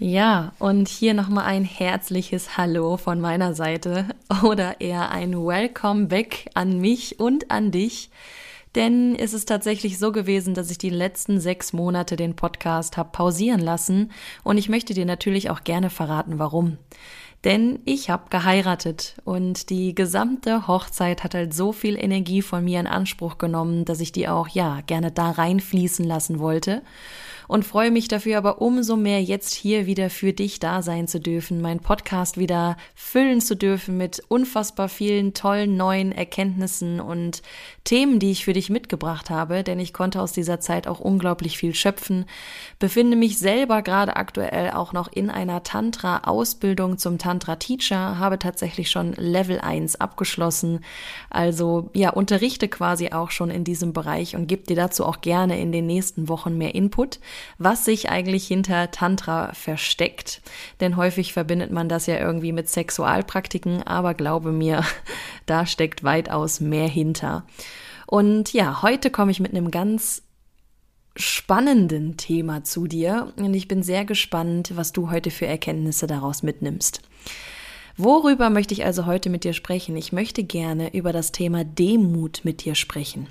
Ja, 0.00 0.52
und 0.60 0.86
hier 0.86 1.12
nochmal 1.12 1.46
ein 1.46 1.64
herzliches 1.64 2.56
Hallo 2.56 2.96
von 2.96 3.20
meiner 3.20 3.52
Seite 3.52 4.06
oder 4.44 4.80
eher 4.80 5.10
ein 5.10 5.32
Welcome 5.32 6.06
back 6.06 6.48
an 6.54 6.78
mich 6.80 7.18
und 7.18 7.50
an 7.50 7.72
dich. 7.72 8.08
Denn 8.76 9.16
es 9.16 9.32
ist 9.32 9.46
tatsächlich 9.46 9.98
so 9.98 10.12
gewesen, 10.12 10.54
dass 10.54 10.70
ich 10.70 10.78
die 10.78 10.90
letzten 10.90 11.40
sechs 11.40 11.72
Monate 11.72 12.14
den 12.14 12.36
Podcast 12.36 12.96
habe 12.96 13.08
pausieren 13.10 13.58
lassen 13.60 14.12
und 14.44 14.56
ich 14.56 14.68
möchte 14.68 14.94
dir 14.94 15.04
natürlich 15.04 15.50
auch 15.50 15.64
gerne 15.64 15.90
verraten, 15.90 16.38
warum. 16.38 16.78
Denn 17.42 17.80
ich 17.84 18.08
habe 18.08 18.30
geheiratet 18.30 19.16
und 19.24 19.68
die 19.68 19.96
gesamte 19.96 20.68
Hochzeit 20.68 21.24
hat 21.24 21.34
halt 21.34 21.54
so 21.54 21.72
viel 21.72 21.96
Energie 21.96 22.42
von 22.42 22.64
mir 22.64 22.78
in 22.78 22.86
Anspruch 22.86 23.36
genommen, 23.38 23.84
dass 23.84 23.98
ich 23.98 24.12
die 24.12 24.28
auch, 24.28 24.46
ja, 24.46 24.80
gerne 24.86 25.10
da 25.10 25.32
reinfließen 25.32 26.04
lassen 26.04 26.38
wollte 26.38 26.82
und 27.48 27.64
freue 27.64 27.90
mich 27.90 28.06
dafür 28.06 28.38
aber 28.38 28.60
umso 28.60 28.96
mehr, 28.96 29.22
jetzt 29.22 29.54
hier 29.54 29.86
wieder 29.86 30.10
für 30.10 30.32
dich 30.32 30.60
da 30.60 30.82
sein 30.82 31.08
zu 31.08 31.18
dürfen, 31.18 31.60
meinen 31.60 31.80
Podcast 31.80 32.38
wieder 32.38 32.76
füllen 32.94 33.40
zu 33.40 33.56
dürfen 33.56 33.96
mit 33.96 34.22
unfassbar 34.28 34.88
vielen 34.88 35.34
tollen 35.34 35.76
neuen 35.76 36.12
Erkenntnissen 36.12 37.00
und 37.00 37.42
Themen, 37.84 38.18
die 38.18 38.30
ich 38.30 38.44
für 38.44 38.52
dich 38.52 38.68
mitgebracht 38.68 39.30
habe, 39.30 39.64
denn 39.64 39.80
ich 39.80 39.94
konnte 39.94 40.20
aus 40.20 40.32
dieser 40.32 40.60
Zeit 40.60 40.86
auch 40.86 41.00
unglaublich 41.00 41.56
viel 41.56 41.74
schöpfen, 41.74 42.26
befinde 42.78 43.16
mich 43.16 43.38
selber 43.38 43.80
gerade 43.80 44.16
aktuell 44.16 44.70
auch 44.72 44.92
noch 44.92 45.10
in 45.10 45.30
einer 45.30 45.62
Tantra-Ausbildung 45.62 46.98
zum 46.98 47.16
Tantra-Teacher, 47.16 48.18
habe 48.18 48.38
tatsächlich 48.38 48.90
schon 48.90 49.14
Level 49.14 49.58
1 49.58 49.96
abgeschlossen, 49.96 50.80
also 51.30 51.88
ja, 51.94 52.10
unterrichte 52.10 52.68
quasi 52.68 53.10
auch 53.12 53.30
schon 53.30 53.48
in 53.48 53.64
diesem 53.64 53.94
Bereich 53.94 54.36
und 54.36 54.48
gebe 54.48 54.64
dir 54.64 54.76
dazu 54.76 55.06
auch 55.06 55.22
gerne 55.22 55.58
in 55.58 55.72
den 55.72 55.86
nächsten 55.86 56.28
Wochen 56.28 56.58
mehr 56.58 56.74
Input 56.74 57.20
was 57.58 57.84
sich 57.84 58.10
eigentlich 58.10 58.46
hinter 58.46 58.90
Tantra 58.90 59.52
versteckt. 59.54 60.42
Denn 60.80 60.96
häufig 60.96 61.32
verbindet 61.32 61.70
man 61.70 61.88
das 61.88 62.06
ja 62.06 62.18
irgendwie 62.18 62.52
mit 62.52 62.68
Sexualpraktiken, 62.68 63.82
aber 63.82 64.14
glaube 64.14 64.52
mir, 64.52 64.84
da 65.46 65.66
steckt 65.66 66.04
weitaus 66.04 66.60
mehr 66.60 66.88
hinter. 66.88 67.46
Und 68.06 68.52
ja, 68.52 68.82
heute 68.82 69.10
komme 69.10 69.30
ich 69.30 69.40
mit 69.40 69.52
einem 69.52 69.70
ganz 69.70 70.22
spannenden 71.14 72.16
Thema 72.16 72.64
zu 72.64 72.86
dir 72.86 73.32
und 73.36 73.52
ich 73.52 73.66
bin 73.66 73.82
sehr 73.82 74.04
gespannt, 74.04 74.72
was 74.76 74.92
du 74.92 75.10
heute 75.10 75.30
für 75.30 75.46
Erkenntnisse 75.46 76.06
daraus 76.06 76.42
mitnimmst. 76.42 77.02
Worüber 77.96 78.48
möchte 78.48 78.74
ich 78.74 78.84
also 78.84 79.06
heute 79.06 79.28
mit 79.28 79.42
dir 79.42 79.52
sprechen? 79.52 79.96
Ich 79.96 80.12
möchte 80.12 80.44
gerne 80.44 80.94
über 80.94 81.12
das 81.12 81.32
Thema 81.32 81.64
Demut 81.64 82.42
mit 82.44 82.64
dir 82.64 82.76
sprechen. 82.76 83.26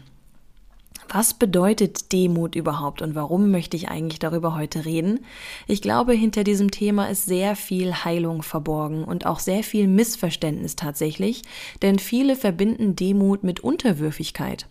Was 1.10 1.34
bedeutet 1.34 2.12
Demut 2.12 2.56
überhaupt 2.56 3.02
und 3.02 3.16
warum 3.16 3.52
möchte 3.52 3.78
ich 3.78 3.90
eigentlich 3.90 4.20
darüber 4.20 4.56
heute 4.56 4.86
reden? 4.86 5.22
Ich 5.68 5.82
glaube, 5.82 6.14
hinter 6.14 6.44
diesem 6.44 6.72
Thema 6.72 7.10
ist 7.10 7.26
sehr 7.26 7.56
viel 7.56 7.94
Heilung 7.94 8.44
verborgen 8.44 9.04
und 9.04 9.26
auch 9.26 9.40
sehr 9.40 9.64
viel 9.64 9.88
Missverständnis 9.88 10.76
tatsächlich, 10.76 11.44
denn 11.82 12.00
viele 12.00 12.36
verbinden 12.36 12.96
Demut 12.96 13.44
mit 13.44 13.62
Unterwürfigkeit. 13.62 14.66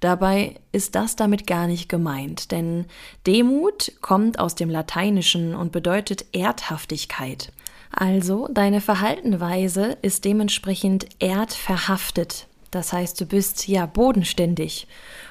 Dabei 0.00 0.56
ist 0.72 0.94
das 0.94 1.16
damit 1.16 1.46
gar 1.46 1.66
nicht 1.66 1.88
gemeint, 1.88 2.52
denn 2.52 2.86
Demut 3.26 3.92
kommt 4.00 4.38
aus 4.38 4.54
dem 4.54 4.70
Lateinischen 4.70 5.54
und 5.54 5.72
bedeutet 5.72 6.26
Erdhaftigkeit. 6.32 7.52
Also 7.90 8.48
deine 8.50 8.80
Verhaltenweise 8.80 9.96
ist 10.02 10.24
dementsprechend 10.24 11.06
erdverhaftet. 11.20 12.47
Das 12.70 12.92
heißt, 12.92 13.20
du 13.20 13.26
bist 13.26 13.66
ja 13.68 13.86
bodenständig. 13.86 14.86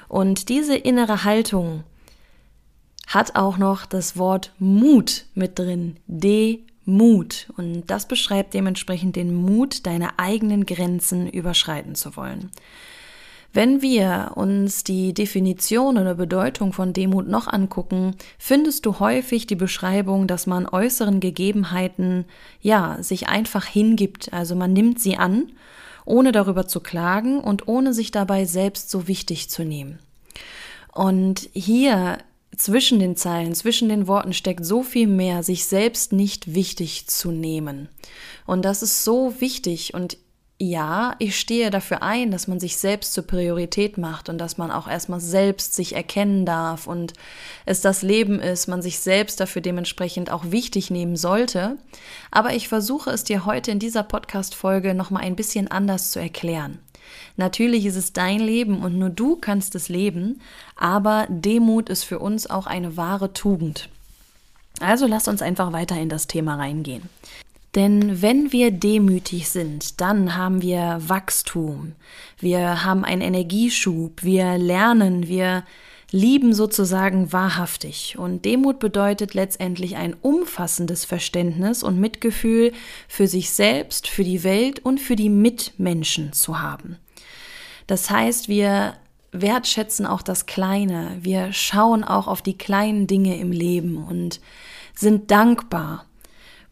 Und 0.08 0.48
diese 0.48 0.76
innere 0.76 1.24
Haltung 1.24 1.84
hat 3.06 3.36
auch 3.36 3.58
noch 3.58 3.86
das 3.86 4.16
Wort 4.16 4.52
Mut 4.58 5.24
mit 5.34 5.58
drin. 5.58 5.96
Demut. 6.06 7.48
Und 7.56 7.86
das 7.86 8.06
beschreibt 8.06 8.54
dementsprechend 8.54 9.16
den 9.16 9.34
Mut, 9.34 9.86
deine 9.86 10.18
eigenen 10.18 10.66
Grenzen 10.66 11.28
überschreiten 11.28 11.94
zu 11.94 12.16
wollen. 12.16 12.50
Wenn 13.54 13.80
wir 13.80 14.32
uns 14.34 14.84
die 14.84 15.14
Definition 15.14 15.96
oder 15.96 16.14
Bedeutung 16.14 16.74
von 16.74 16.92
Demut 16.92 17.28
noch 17.28 17.48
angucken, 17.48 18.14
findest 18.38 18.84
du 18.84 18.98
häufig 18.98 19.46
die 19.46 19.56
Beschreibung, 19.56 20.26
dass 20.26 20.46
man 20.46 20.68
äußeren 20.68 21.18
Gegebenheiten, 21.18 22.26
ja, 22.60 23.02
sich 23.02 23.28
einfach 23.28 23.64
hingibt, 23.64 24.34
also 24.34 24.54
man 24.54 24.74
nimmt 24.74 25.00
sie 25.00 25.16
an 25.16 25.50
ohne 26.08 26.32
darüber 26.32 26.66
zu 26.66 26.80
klagen 26.80 27.40
und 27.40 27.68
ohne 27.68 27.92
sich 27.92 28.10
dabei 28.10 28.44
selbst 28.44 28.90
so 28.90 29.06
wichtig 29.06 29.50
zu 29.50 29.62
nehmen. 29.62 29.98
Und 30.92 31.48
hier 31.52 32.18
zwischen 32.56 32.98
den 32.98 33.14
Zeilen, 33.14 33.54
zwischen 33.54 33.88
den 33.88 34.08
Worten 34.08 34.32
steckt 34.32 34.64
so 34.64 34.82
viel 34.82 35.06
mehr, 35.06 35.42
sich 35.42 35.66
selbst 35.66 36.12
nicht 36.12 36.54
wichtig 36.54 37.06
zu 37.06 37.30
nehmen. 37.30 37.88
Und 38.46 38.64
das 38.64 38.82
ist 38.82 39.04
so 39.04 39.40
wichtig 39.40 39.94
und 39.94 40.16
ja, 40.60 41.14
ich 41.20 41.38
stehe 41.38 41.70
dafür 41.70 42.02
ein, 42.02 42.32
dass 42.32 42.48
man 42.48 42.58
sich 42.58 42.78
selbst 42.78 43.12
zur 43.12 43.24
Priorität 43.24 43.96
macht 43.96 44.28
und 44.28 44.38
dass 44.38 44.58
man 44.58 44.72
auch 44.72 44.88
erstmal 44.88 45.20
selbst 45.20 45.74
sich 45.74 45.94
erkennen 45.94 46.44
darf 46.44 46.88
und 46.88 47.12
es 47.64 47.80
das 47.80 48.02
Leben 48.02 48.40
ist, 48.40 48.66
man 48.66 48.82
sich 48.82 48.98
selbst 48.98 49.38
dafür 49.38 49.62
dementsprechend 49.62 50.32
auch 50.32 50.50
wichtig 50.50 50.90
nehmen 50.90 51.14
sollte. 51.14 51.76
Aber 52.32 52.54
ich 52.54 52.66
versuche 52.66 53.10
es 53.10 53.22
dir 53.22 53.46
heute 53.46 53.70
in 53.70 53.78
dieser 53.78 54.02
Podcast-Folge 54.02 54.94
nochmal 54.94 55.22
ein 55.22 55.36
bisschen 55.36 55.70
anders 55.70 56.10
zu 56.10 56.18
erklären. 56.18 56.80
Natürlich 57.36 57.86
ist 57.86 57.96
es 57.96 58.12
dein 58.12 58.40
Leben 58.40 58.82
und 58.82 58.98
nur 58.98 59.10
du 59.10 59.36
kannst 59.36 59.76
es 59.76 59.88
leben, 59.88 60.40
aber 60.74 61.26
Demut 61.30 61.88
ist 61.88 62.02
für 62.02 62.18
uns 62.18 62.50
auch 62.50 62.66
eine 62.66 62.96
wahre 62.96 63.32
Tugend. 63.32 63.88
Also 64.80 65.06
lass 65.06 65.28
uns 65.28 65.40
einfach 65.40 65.72
weiter 65.72 65.96
in 65.96 66.08
das 66.08 66.26
Thema 66.26 66.56
reingehen. 66.56 67.08
Denn 67.74 68.22
wenn 68.22 68.52
wir 68.52 68.70
demütig 68.70 69.48
sind, 69.50 70.00
dann 70.00 70.36
haben 70.36 70.62
wir 70.62 70.98
Wachstum, 71.00 71.92
wir 72.38 72.84
haben 72.84 73.04
einen 73.04 73.20
Energieschub, 73.20 74.22
wir 74.22 74.56
lernen, 74.56 75.28
wir 75.28 75.64
lieben 76.10 76.54
sozusagen 76.54 77.32
wahrhaftig. 77.32 78.16
Und 78.18 78.44
Demut 78.44 78.78
bedeutet 78.78 79.34
letztendlich 79.34 79.96
ein 79.96 80.16
umfassendes 80.22 81.04
Verständnis 81.04 81.82
und 81.82 82.00
Mitgefühl 82.00 82.72
für 83.06 83.26
sich 83.28 83.50
selbst, 83.50 84.08
für 84.08 84.24
die 84.24 84.44
Welt 84.44 84.78
und 84.80 85.00
für 85.00 85.16
die 85.16 85.28
Mitmenschen 85.28 86.32
zu 86.32 86.60
haben. 86.60 86.96
Das 87.86 88.10
heißt, 88.10 88.48
wir 88.48 88.94
wertschätzen 89.32 90.06
auch 90.06 90.22
das 90.22 90.46
Kleine, 90.46 91.18
wir 91.20 91.52
schauen 91.52 92.02
auch 92.04 92.28
auf 92.28 92.40
die 92.40 92.56
kleinen 92.56 93.06
Dinge 93.06 93.38
im 93.38 93.52
Leben 93.52 93.98
und 93.98 94.40
sind 94.94 95.30
dankbar 95.30 96.07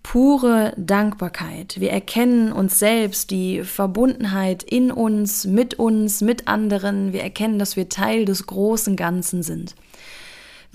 pure 0.07 0.73
Dankbarkeit. 0.77 1.81
Wir 1.81 1.91
erkennen 1.91 2.53
uns 2.53 2.79
selbst, 2.79 3.33
die 3.33 3.65
Verbundenheit 3.65 4.63
in 4.63 4.93
uns, 4.93 5.47
mit 5.47 5.81
uns, 5.81 6.21
mit 6.21 6.47
anderen. 6.47 7.13
Wir 7.13 7.25
erkennen, 7.25 7.59
dass 7.59 7.75
wir 7.75 7.89
Teil 7.89 8.25
des 8.25 8.47
großen 8.47 8.95
Ganzen 8.95 9.43
sind. 9.43 9.75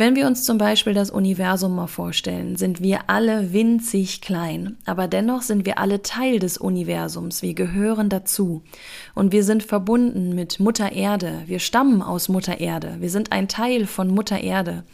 Wenn 0.02 0.16
wir 0.16 0.26
uns 0.26 0.46
zum 0.46 0.58
Beispiel 0.58 0.96
das 0.96 1.12
Universum 1.12 1.76
mal 1.76 1.86
vorstellen, 1.86 2.56
sind 2.56 2.82
wir 2.82 3.02
alle 3.06 3.54
winzig 3.54 4.20
klein, 4.22 4.78
aber 4.88 5.08
dennoch 5.08 5.44
sind 5.44 5.64
wir 5.64 5.78
alle 5.78 6.02
Teil 6.02 6.40
des 6.40 6.58
Universums, 6.58 7.44
wir 7.44 7.54
gehören 7.54 8.10
dazu. 8.10 8.64
Und 9.14 9.32
wir 9.32 9.44
sind 9.44 9.62
verbunden 9.62 10.34
mit 10.34 10.60
Mutter 10.60 10.92
Erde, 10.92 11.44
wir 11.46 11.60
stammen 11.60 12.02
aus 12.02 12.30
Mutter 12.30 12.60
Erde, 12.60 12.96
wir 13.00 13.12
sind 13.12 13.32
ein 13.32 13.48
Teil 13.48 13.86
von 13.86 14.08
Mutter 14.08 14.40
Erde. 14.40 14.86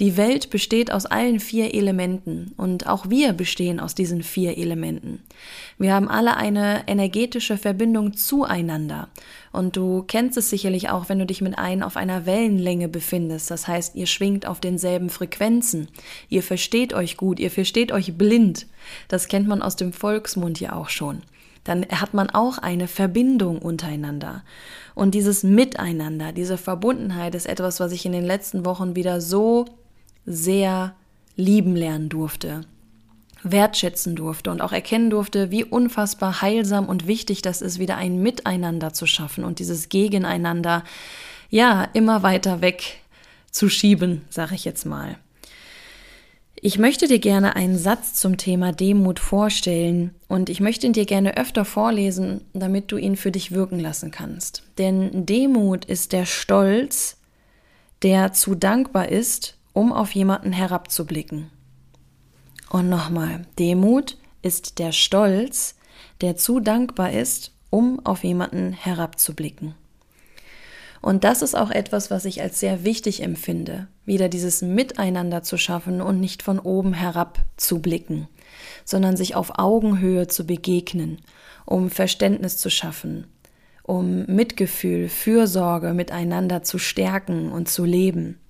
Die 0.00 0.16
Welt 0.16 0.50
besteht 0.50 0.92
aus 0.92 1.06
allen 1.06 1.38
vier 1.38 1.72
Elementen. 1.72 2.52
Und 2.56 2.88
auch 2.88 3.08
wir 3.08 3.34
bestehen 3.34 3.78
aus 3.78 3.94
diesen 3.94 4.24
vier 4.24 4.58
Elementen. 4.58 5.22
Wir 5.78 5.94
haben 5.94 6.08
alle 6.08 6.36
eine 6.36 6.82
energetische 6.88 7.58
Verbindung 7.58 8.14
zueinander 8.14 9.08
und 9.52 9.76
du 9.76 10.02
kennst 10.06 10.36
es 10.36 10.50
sicherlich 10.50 10.90
auch, 10.90 11.08
wenn 11.08 11.18
du 11.18 11.26
dich 11.26 11.40
mit 11.40 11.58
einem 11.58 11.82
auf 11.82 11.96
einer 11.96 12.26
Wellenlänge 12.26 12.88
befindest. 12.88 13.50
Das 13.50 13.66
heißt, 13.66 13.94
ihr 13.94 14.06
schwingt 14.06 14.46
auf 14.46 14.60
denselben 14.60 15.10
Frequenzen. 15.10 15.88
Ihr 16.28 16.42
versteht 16.42 16.94
euch 16.94 17.16
gut, 17.16 17.40
ihr 17.40 17.50
versteht 17.50 17.92
euch 17.92 18.16
blind. 18.16 18.66
Das 19.08 19.28
kennt 19.28 19.48
man 19.48 19.62
aus 19.62 19.76
dem 19.76 19.92
Volksmund 19.92 20.60
ja 20.60 20.74
auch 20.74 20.88
schon. 20.88 21.22
Dann 21.64 21.84
hat 21.86 22.14
man 22.14 22.30
auch 22.30 22.58
eine 22.58 22.88
Verbindung 22.88 23.58
untereinander. 23.58 24.42
Und 24.94 25.14
dieses 25.14 25.42
Miteinander, 25.42 26.32
diese 26.32 26.56
Verbundenheit 26.56 27.34
ist 27.34 27.46
etwas, 27.46 27.80
was 27.80 27.92
ich 27.92 28.06
in 28.06 28.12
den 28.12 28.24
letzten 28.24 28.64
Wochen 28.64 28.96
wieder 28.96 29.20
so 29.20 29.66
sehr 30.24 30.94
lieben 31.36 31.76
lernen 31.76 32.08
durfte 32.08 32.62
wertschätzen 33.42 34.16
durfte 34.16 34.50
und 34.50 34.60
auch 34.60 34.72
erkennen 34.72 35.10
durfte, 35.10 35.50
wie 35.50 35.64
unfassbar 35.64 36.42
heilsam 36.42 36.88
und 36.88 37.06
wichtig 37.06 37.42
das 37.42 37.62
ist, 37.62 37.78
wieder 37.78 37.96
ein 37.96 38.22
Miteinander 38.22 38.92
zu 38.92 39.06
schaffen 39.06 39.44
und 39.44 39.58
dieses 39.58 39.88
Gegeneinander, 39.88 40.84
ja, 41.50 41.88
immer 41.92 42.22
weiter 42.22 42.60
weg 42.60 43.00
zu 43.50 43.68
schieben, 43.68 44.22
sage 44.28 44.54
ich 44.54 44.64
jetzt 44.64 44.84
mal. 44.84 45.16
Ich 46.60 46.78
möchte 46.78 47.06
dir 47.06 47.20
gerne 47.20 47.54
einen 47.54 47.78
Satz 47.78 48.14
zum 48.14 48.36
Thema 48.36 48.72
Demut 48.72 49.20
vorstellen 49.20 50.14
und 50.26 50.50
ich 50.50 50.58
möchte 50.58 50.86
ihn 50.86 50.92
dir 50.92 51.06
gerne 51.06 51.36
öfter 51.36 51.64
vorlesen, 51.64 52.40
damit 52.52 52.90
du 52.90 52.96
ihn 52.96 53.16
für 53.16 53.30
dich 53.30 53.52
wirken 53.52 53.78
lassen 53.78 54.10
kannst. 54.10 54.64
Denn 54.76 55.24
Demut 55.24 55.84
ist 55.84 56.12
der 56.12 56.26
Stolz, 56.26 57.16
der 58.02 58.32
zu 58.32 58.56
dankbar 58.56 59.08
ist, 59.08 59.56
um 59.72 59.92
auf 59.92 60.10
jemanden 60.12 60.52
herabzublicken. 60.52 61.50
Und 62.70 62.88
nochmal, 62.88 63.46
Demut 63.58 64.16
ist 64.42 64.78
der 64.78 64.92
Stolz, 64.92 65.74
der 66.20 66.36
zu 66.36 66.60
dankbar 66.60 67.12
ist, 67.12 67.52
um 67.70 68.04
auf 68.04 68.24
jemanden 68.24 68.72
herabzublicken. 68.72 69.74
Und 71.00 71.24
das 71.24 71.42
ist 71.42 71.54
auch 71.54 71.70
etwas, 71.70 72.10
was 72.10 72.24
ich 72.24 72.42
als 72.42 72.58
sehr 72.58 72.84
wichtig 72.84 73.22
empfinde, 73.22 73.86
wieder 74.04 74.28
dieses 74.28 74.62
Miteinander 74.62 75.42
zu 75.42 75.56
schaffen 75.56 76.00
und 76.00 76.18
nicht 76.18 76.42
von 76.42 76.58
oben 76.58 76.92
herab 76.92 77.44
zu 77.56 77.80
blicken, 77.80 78.28
sondern 78.84 79.16
sich 79.16 79.34
auf 79.34 79.58
Augenhöhe 79.58 80.26
zu 80.26 80.44
begegnen, 80.44 81.18
um 81.64 81.90
Verständnis 81.90 82.56
zu 82.56 82.68
schaffen, 82.68 83.26
um 83.84 84.26
Mitgefühl, 84.26 85.08
Fürsorge 85.08 85.94
miteinander 85.94 86.62
zu 86.62 86.78
stärken 86.78 87.52
und 87.52 87.68
zu 87.68 87.84
leben. 87.84 88.40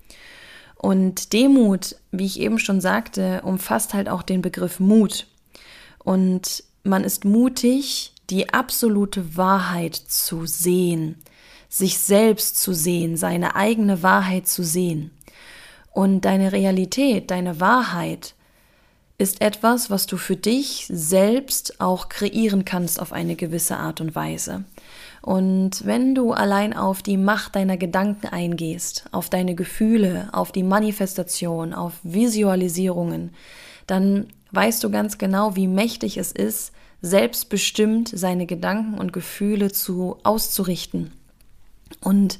Und 0.78 1.32
Demut, 1.32 1.96
wie 2.12 2.26
ich 2.26 2.40
eben 2.40 2.58
schon 2.58 2.80
sagte, 2.80 3.42
umfasst 3.42 3.94
halt 3.94 4.08
auch 4.08 4.22
den 4.22 4.42
Begriff 4.42 4.78
Mut. 4.78 5.26
Und 5.98 6.62
man 6.84 7.04
ist 7.04 7.24
mutig, 7.24 8.12
die 8.30 8.52
absolute 8.52 9.36
Wahrheit 9.36 9.96
zu 9.96 10.46
sehen, 10.46 11.16
sich 11.68 11.98
selbst 11.98 12.60
zu 12.60 12.72
sehen, 12.72 13.16
seine 13.16 13.56
eigene 13.56 14.02
Wahrheit 14.02 14.46
zu 14.46 14.62
sehen. 14.62 15.10
Und 15.92 16.22
deine 16.22 16.52
Realität, 16.52 17.30
deine 17.30 17.60
Wahrheit 17.60 18.34
ist 19.18 19.40
etwas, 19.40 19.90
was 19.90 20.06
du 20.06 20.16
für 20.16 20.36
dich 20.36 20.86
selbst 20.88 21.80
auch 21.80 22.08
kreieren 22.08 22.64
kannst 22.64 23.00
auf 23.00 23.12
eine 23.12 23.34
gewisse 23.34 23.76
Art 23.76 24.00
und 24.00 24.14
Weise. 24.14 24.64
Und 25.22 25.84
wenn 25.84 26.14
du 26.14 26.32
allein 26.32 26.76
auf 26.76 27.02
die 27.02 27.16
Macht 27.16 27.56
deiner 27.56 27.76
Gedanken 27.76 28.28
eingehst, 28.28 29.06
auf 29.12 29.28
deine 29.28 29.54
Gefühle, 29.54 30.28
auf 30.32 30.52
die 30.52 30.62
Manifestation, 30.62 31.74
auf 31.74 31.94
Visualisierungen, 32.02 33.30
dann 33.86 34.26
weißt 34.52 34.82
du 34.84 34.90
ganz 34.90 35.18
genau, 35.18 35.56
wie 35.56 35.66
mächtig 35.66 36.16
es 36.16 36.32
ist, 36.32 36.72
selbstbestimmt 37.02 38.10
seine 38.12 38.46
Gedanken 38.46 38.98
und 38.98 39.12
Gefühle 39.12 39.70
zu 39.70 40.16
auszurichten. 40.22 41.12
Und 42.00 42.38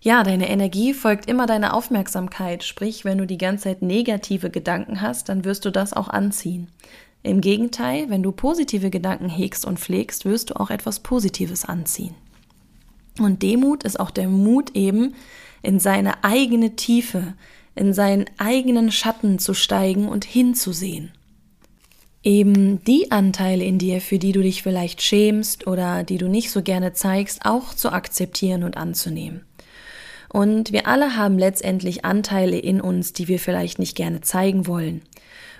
ja, 0.00 0.24
deine 0.24 0.48
Energie 0.48 0.94
folgt 0.94 1.28
immer 1.28 1.46
deiner 1.46 1.74
Aufmerksamkeit, 1.74 2.64
sprich, 2.64 3.04
wenn 3.04 3.18
du 3.18 3.26
die 3.26 3.38
ganze 3.38 3.64
Zeit 3.64 3.82
negative 3.82 4.50
Gedanken 4.50 5.00
hast, 5.00 5.28
dann 5.28 5.44
wirst 5.44 5.64
du 5.64 5.70
das 5.70 5.92
auch 5.92 6.08
anziehen. 6.08 6.68
Im 7.22 7.40
Gegenteil, 7.40 8.10
wenn 8.10 8.22
du 8.22 8.32
positive 8.32 8.90
Gedanken 8.90 9.28
hegst 9.28 9.64
und 9.64 9.78
pflegst, 9.78 10.24
wirst 10.24 10.50
du 10.50 10.60
auch 10.60 10.70
etwas 10.70 11.00
Positives 11.00 11.64
anziehen. 11.64 12.14
Und 13.18 13.42
Demut 13.42 13.84
ist 13.84 14.00
auch 14.00 14.10
der 14.10 14.28
Mut 14.28 14.74
eben, 14.74 15.14
in 15.62 15.78
seine 15.78 16.24
eigene 16.24 16.74
Tiefe, 16.74 17.34
in 17.74 17.94
seinen 17.94 18.24
eigenen 18.38 18.90
Schatten 18.90 19.38
zu 19.38 19.54
steigen 19.54 20.08
und 20.08 20.24
hinzusehen. 20.24 21.12
Eben 22.24 22.84
die 22.84 23.10
Anteile 23.10 23.64
in 23.64 23.78
dir, 23.78 24.00
für 24.00 24.18
die 24.18 24.32
du 24.32 24.42
dich 24.42 24.62
vielleicht 24.62 25.02
schämst 25.02 25.66
oder 25.66 26.04
die 26.04 26.18
du 26.18 26.28
nicht 26.28 26.50
so 26.50 26.62
gerne 26.62 26.92
zeigst, 26.92 27.44
auch 27.44 27.74
zu 27.74 27.92
akzeptieren 27.92 28.64
und 28.64 28.76
anzunehmen. 28.76 29.44
Und 30.28 30.72
wir 30.72 30.86
alle 30.86 31.16
haben 31.16 31.38
letztendlich 31.38 32.04
Anteile 32.04 32.58
in 32.58 32.80
uns, 32.80 33.12
die 33.12 33.28
wir 33.28 33.38
vielleicht 33.38 33.78
nicht 33.78 33.96
gerne 33.96 34.22
zeigen 34.22 34.66
wollen. 34.66 35.02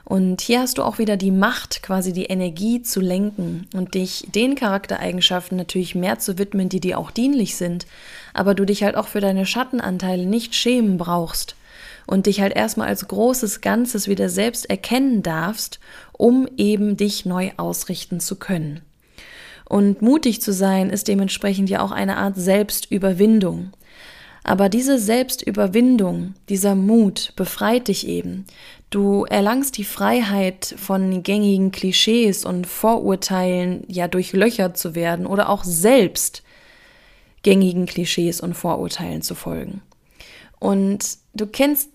Und 0.05 0.41
hier 0.41 0.61
hast 0.61 0.79
du 0.79 0.83
auch 0.83 0.99
wieder 0.99 1.17
die 1.17 1.31
Macht, 1.31 1.83
quasi 1.83 2.13
die 2.13 2.25
Energie 2.25 2.83
zu 2.83 3.01
lenken 3.01 3.69
und 3.75 3.95
dich 3.95 4.27
den 4.35 4.57
Charaktereigenschaften 4.57 5.57
natürlich 5.57 5.95
mehr 5.95 6.19
zu 6.19 6.39
widmen, 6.39 6.69
die 6.69 6.81
dir 6.81 6.99
auch 6.99 7.11
dienlich 7.11 7.57
sind, 7.57 7.87
aber 8.35 8.55
du 8.55 8.65
dich 8.65 8.83
halt 8.83 8.97
auch 8.97 9.09
für 9.09 9.21
deine 9.21 9.47
Schattenanteile 9.47 10.27
nicht 10.27 10.55
schämen 10.55 10.99
brauchst 10.99 11.55
und 12.07 12.27
dich 12.27 12.41
halt 12.41 12.55
erstmal 12.55 12.89
als 12.89 13.07
großes 13.07 13.61
Ganzes 13.61 14.09
wieder 14.09 14.29
selbst 14.29 14.69
erkennen 14.69 15.23
darfst, 15.23 15.79
um 16.13 16.49
eben 16.57 16.97
dich 16.97 17.25
neu 17.25 17.53
ausrichten 17.57 18.19
zu 18.19 18.37
können. 18.37 18.81
Und 19.65 20.03
mutig 20.03 20.43
zu 20.43 20.53
sein 20.53 20.91
ist 20.91 21.09
dementsprechend 21.09 21.71
ja 21.71 21.81
auch 21.81 21.93
eine 21.93 22.19
Art 22.19 22.37
Selbstüberwindung. 22.37 23.71
Aber 24.45 24.69
diese 24.69 24.99
Selbstüberwindung, 24.99 26.35
dieser 26.49 26.75
Mut 26.75 27.33
befreit 27.37 27.89
dich 27.89 28.09
eben. 28.09 28.45
Du 28.91 29.25
erlangst 29.25 29.79
die 29.79 29.85
Freiheit 29.85 30.75
von 30.77 31.23
gängigen 31.23 31.71
Klischees 31.71 32.45
und 32.45 32.67
Vorurteilen 32.67 33.85
ja 33.89 34.09
durchlöchert 34.09 34.77
zu 34.77 34.95
werden 34.95 35.27
oder 35.27 35.49
auch 35.49 35.65
selbst 35.65 36.43
gängigen 37.43 37.87
Klischees 37.87 38.41
und 38.41 38.55
Vorurteilen 38.55 39.23
zu 39.23 39.35
folgen. 39.35 39.81
Und 40.59 41.19
du 41.35 41.47
kennst 41.47 41.91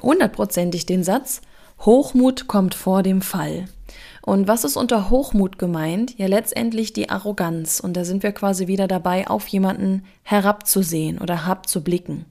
hundertprozentig 0.00 0.86
den 0.86 1.04
Satz, 1.04 1.40
Hochmut 1.80 2.46
kommt 2.46 2.74
vor 2.74 3.02
dem 3.02 3.22
Fall. 3.22 3.66
Und 4.24 4.46
was 4.46 4.62
ist 4.62 4.76
unter 4.76 5.10
Hochmut 5.10 5.58
gemeint? 5.58 6.16
Ja, 6.16 6.28
letztendlich 6.28 6.92
die 6.92 7.10
Arroganz. 7.10 7.80
Und 7.80 7.96
da 7.96 8.04
sind 8.04 8.22
wir 8.22 8.32
quasi 8.32 8.68
wieder 8.68 8.86
dabei, 8.86 9.26
auf 9.26 9.48
jemanden 9.48 10.04
herabzusehen 10.22 11.18
oder 11.18 11.44
herabzublicken. 11.44 12.24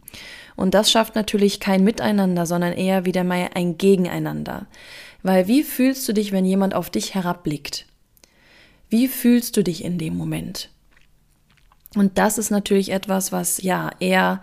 Und 0.55 0.73
das 0.73 0.89
schafft 0.89 1.15
natürlich 1.15 1.59
kein 1.59 1.83
Miteinander, 1.83 2.45
sondern 2.45 2.73
eher 2.73 3.05
wieder 3.05 3.25
mal 3.25 3.49
ein 3.55 3.77
Gegeneinander. 3.77 4.67
Weil 5.21 5.47
wie 5.47 5.63
fühlst 5.63 6.07
du 6.07 6.13
dich, 6.13 6.31
wenn 6.31 6.45
jemand 6.45 6.73
auf 6.73 6.89
dich 6.89 7.13
herabblickt? 7.13 7.85
Wie 8.89 9.07
fühlst 9.07 9.57
du 9.57 9.63
dich 9.63 9.83
in 9.83 9.97
dem 9.97 10.15
Moment? 10.15 10.69
Und 11.95 12.17
das 12.17 12.37
ist 12.37 12.51
natürlich 12.51 12.91
etwas, 12.91 13.33
was 13.33 13.61
ja 13.61 13.91
eher 13.99 14.41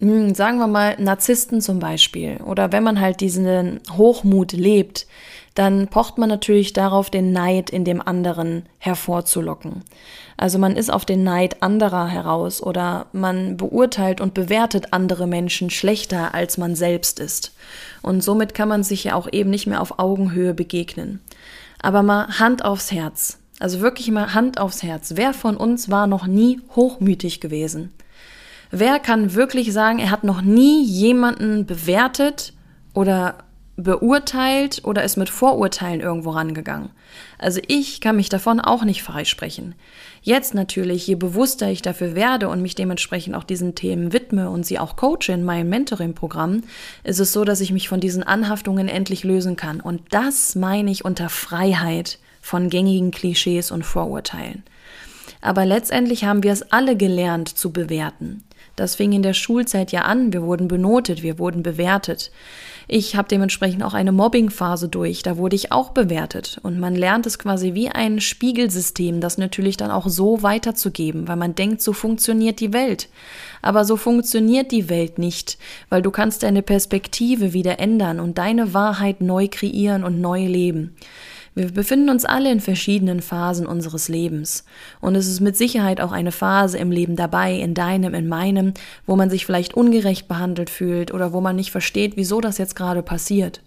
hm, 0.00 0.34
sagen 0.34 0.58
wir 0.58 0.66
mal, 0.66 0.96
Narzissten 0.98 1.60
zum 1.60 1.78
Beispiel, 1.78 2.38
oder 2.38 2.72
wenn 2.72 2.82
man 2.82 3.00
halt 3.00 3.20
diesen 3.20 3.80
Hochmut 3.92 4.52
lebt, 4.52 5.06
dann 5.54 5.88
pocht 5.88 6.18
man 6.18 6.28
natürlich 6.28 6.72
darauf, 6.72 7.10
den 7.10 7.32
Neid 7.32 7.70
in 7.70 7.84
dem 7.84 8.00
anderen 8.00 8.66
hervorzulocken. 8.78 9.82
Also 10.36 10.58
man 10.58 10.76
ist 10.76 10.90
auf 10.90 11.04
den 11.04 11.24
Neid 11.24 11.62
anderer 11.62 12.06
heraus 12.06 12.62
oder 12.62 13.06
man 13.12 13.56
beurteilt 13.56 14.20
und 14.20 14.32
bewertet 14.32 14.92
andere 14.92 15.26
Menschen 15.26 15.70
schlechter, 15.70 16.34
als 16.34 16.56
man 16.56 16.76
selbst 16.76 17.18
ist. 17.18 17.52
Und 18.00 18.22
somit 18.22 18.54
kann 18.54 18.68
man 18.68 18.84
sich 18.84 19.04
ja 19.04 19.14
auch 19.14 19.28
eben 19.30 19.50
nicht 19.50 19.66
mehr 19.66 19.82
auf 19.82 19.98
Augenhöhe 19.98 20.54
begegnen. 20.54 21.20
Aber 21.82 22.02
mal 22.02 22.38
Hand 22.38 22.64
aufs 22.64 22.92
Herz. 22.92 23.38
Also 23.58 23.80
wirklich 23.80 24.10
mal 24.10 24.32
Hand 24.32 24.58
aufs 24.58 24.82
Herz. 24.82 25.12
Wer 25.16 25.34
von 25.34 25.56
uns 25.56 25.90
war 25.90 26.06
noch 26.06 26.26
nie 26.26 26.60
hochmütig 26.76 27.40
gewesen? 27.40 27.92
Wer 28.70 29.00
kann 29.00 29.34
wirklich 29.34 29.72
sagen, 29.72 29.98
er 29.98 30.10
hat 30.10 30.22
noch 30.22 30.42
nie 30.42 30.84
jemanden 30.84 31.66
bewertet 31.66 32.54
oder 32.94 33.38
beurteilt 33.82 34.82
oder 34.84 35.02
ist 35.02 35.16
mit 35.16 35.28
Vorurteilen 35.28 36.00
irgendwo 36.00 36.30
rangegangen. 36.30 36.90
Also 37.38 37.60
ich 37.66 38.00
kann 38.00 38.16
mich 38.16 38.28
davon 38.28 38.60
auch 38.60 38.84
nicht 38.84 39.02
freisprechen. 39.02 39.74
Jetzt 40.22 40.54
natürlich, 40.54 41.06
je 41.06 41.14
bewusster 41.14 41.70
ich 41.70 41.82
dafür 41.82 42.14
werde 42.14 42.48
und 42.48 42.62
mich 42.62 42.74
dementsprechend 42.74 43.34
auch 43.34 43.44
diesen 43.44 43.74
Themen 43.74 44.12
widme 44.12 44.50
und 44.50 44.66
sie 44.66 44.78
auch 44.78 44.96
coache 44.96 45.32
in 45.32 45.44
meinem 45.44 45.70
Mentoring-Programm, 45.70 46.62
ist 47.04 47.20
es 47.20 47.32
so, 47.32 47.44
dass 47.44 47.60
ich 47.60 47.72
mich 47.72 47.88
von 47.88 48.00
diesen 48.00 48.22
Anhaftungen 48.22 48.88
endlich 48.88 49.24
lösen 49.24 49.56
kann. 49.56 49.80
Und 49.80 50.02
das 50.10 50.54
meine 50.54 50.90
ich 50.90 51.04
unter 51.04 51.28
Freiheit 51.28 52.18
von 52.42 52.68
gängigen 52.68 53.10
Klischees 53.10 53.70
und 53.70 53.84
Vorurteilen. 53.84 54.62
Aber 55.40 55.64
letztendlich 55.64 56.24
haben 56.24 56.42
wir 56.42 56.52
es 56.52 56.70
alle 56.70 56.96
gelernt 56.96 57.48
zu 57.48 57.72
bewerten. 57.72 58.44
Das 58.76 58.94
fing 58.94 59.12
in 59.12 59.22
der 59.22 59.34
Schulzeit 59.34 59.92
ja 59.92 60.02
an. 60.02 60.32
Wir 60.32 60.42
wurden 60.42 60.68
benotet, 60.68 61.22
wir 61.22 61.38
wurden 61.38 61.62
bewertet. 61.62 62.30
Ich 62.92 63.14
habe 63.14 63.28
dementsprechend 63.28 63.84
auch 63.84 63.94
eine 63.94 64.10
Mobbingphase 64.10 64.88
durch. 64.88 65.22
Da 65.22 65.36
wurde 65.36 65.54
ich 65.54 65.70
auch 65.70 65.90
bewertet. 65.90 66.58
Und 66.64 66.80
man 66.80 66.96
lernt 66.96 67.24
es 67.24 67.38
quasi 67.38 67.72
wie 67.72 67.88
ein 67.88 68.20
Spiegelsystem, 68.20 69.20
das 69.20 69.38
natürlich 69.38 69.76
dann 69.76 69.92
auch 69.92 70.08
so 70.08 70.42
weiterzugeben, 70.42 71.28
weil 71.28 71.36
man 71.36 71.54
denkt, 71.54 71.82
so 71.82 71.92
funktioniert 71.92 72.58
die 72.58 72.72
Welt. 72.72 73.08
Aber 73.62 73.84
so 73.84 73.96
funktioniert 73.96 74.72
die 74.72 74.88
Welt 74.88 75.20
nicht, 75.20 75.56
weil 75.88 76.02
du 76.02 76.10
kannst 76.10 76.42
deine 76.42 76.62
Perspektive 76.62 77.52
wieder 77.52 77.78
ändern 77.78 78.18
und 78.18 78.38
deine 78.38 78.74
Wahrheit 78.74 79.20
neu 79.20 79.46
kreieren 79.48 80.02
und 80.02 80.20
neu 80.20 80.44
leben. 80.48 80.96
Wir 81.54 81.72
befinden 81.72 82.10
uns 82.10 82.24
alle 82.24 82.50
in 82.50 82.60
verschiedenen 82.60 83.20
Phasen 83.20 83.66
unseres 83.66 84.08
Lebens. 84.08 84.64
Und 85.00 85.16
es 85.16 85.26
ist 85.26 85.40
mit 85.40 85.56
Sicherheit 85.56 86.00
auch 86.00 86.12
eine 86.12 86.32
Phase 86.32 86.78
im 86.78 86.92
Leben 86.92 87.16
dabei, 87.16 87.54
in 87.54 87.74
deinem, 87.74 88.14
in 88.14 88.28
meinem, 88.28 88.74
wo 89.06 89.16
man 89.16 89.30
sich 89.30 89.46
vielleicht 89.46 89.74
ungerecht 89.74 90.28
behandelt 90.28 90.70
fühlt 90.70 91.12
oder 91.12 91.32
wo 91.32 91.40
man 91.40 91.56
nicht 91.56 91.72
versteht, 91.72 92.16
wieso 92.16 92.40
das 92.40 92.58
jetzt 92.58 92.76
gerade 92.76 93.02
passiert. 93.02 93.62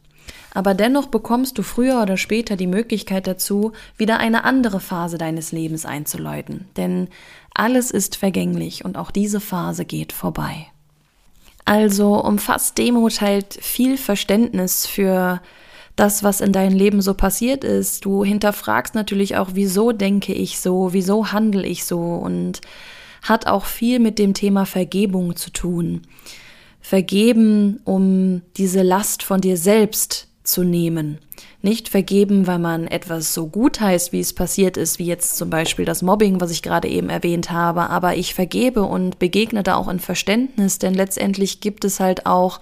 Aber 0.54 0.74
dennoch 0.74 1.08
bekommst 1.08 1.58
du 1.58 1.64
früher 1.64 2.02
oder 2.02 2.16
später 2.16 2.56
die 2.56 2.68
Möglichkeit 2.68 3.28
dazu, 3.28 3.74
wieder 3.98 4.20
eine 4.20 4.44
andere 4.44 4.80
Phase 4.80 5.18
deines 5.18 5.52
Lebens 5.52 5.86
einzuläuten. 5.86 6.68
Denn 6.78 7.10
alles 7.54 7.92
ist 7.92 8.16
vergänglich 8.16 8.86
und 8.86 8.98
auch 8.98 9.12
diese 9.12 9.40
Phase 9.40 9.84
geht 9.84 10.14
vorbei. 10.14 10.68
Also 11.66 12.24
umfasst 12.24 12.78
Demut 12.78 13.22
halt 13.22 13.54
viel 13.62 13.98
Verständnis 13.98 14.86
für 14.86 15.42
das, 15.96 16.24
was 16.24 16.42
in 16.42 16.52
deinem 16.52 16.76
Leben 16.76 17.02
so 17.02 17.14
passiert 17.14 17.64
ist. 17.64 18.06
Du 18.06 18.24
hinterfragst 18.24 18.96
natürlich 18.96 19.38
auch, 19.38 19.52
wieso 19.54 19.92
denke 19.92 20.34
ich 20.34 20.60
so, 20.60 20.94
wieso 20.94 21.32
handle 21.32 21.66
ich 21.66 21.86
so 21.86 22.00
und 22.00 22.62
hat 23.22 23.48
auch 23.48 23.66
viel 23.66 24.00
mit 24.00 24.20
dem 24.20 24.34
Thema 24.34 24.66
Vergebung 24.66 25.36
zu 25.36 25.52
tun. 25.52 26.02
Vergeben, 26.82 27.80
um 27.86 28.42
diese 28.58 28.82
Last 28.82 29.24
von 29.24 29.40
dir 29.40 29.56
selbst 29.56 30.28
zu 30.44 30.64
nehmen. 30.64 31.20
Nicht 31.66 31.88
vergeben, 31.88 32.46
weil 32.46 32.60
man 32.60 32.88
etwas 32.88 33.34
so 33.34 33.48
gut 33.48 33.80
heißt, 33.80 34.12
wie 34.12 34.20
es 34.20 34.34
passiert 34.34 34.76
ist, 34.76 35.00
wie 35.00 35.06
jetzt 35.06 35.38
zum 35.38 35.50
Beispiel 35.50 35.86
das 35.86 36.02
Mobbing, 36.02 36.42
was 36.42 36.52
ich 36.52 36.62
gerade 36.62 36.90
eben 36.90 37.08
erwähnt 37.08 37.52
habe, 37.52 37.90
aber 37.90 38.16
ich 38.18 38.34
vergebe 38.34 38.84
und 38.84 39.18
begegne 39.18 39.64
da 39.64 39.78
auch 39.78 39.88
in 39.88 40.00
Verständnis, 40.00 40.78
denn 40.78 40.94
letztendlich 40.94 41.62
gibt 41.62 41.86
es 41.86 42.02
halt 42.02 42.26
auch 42.26 42.60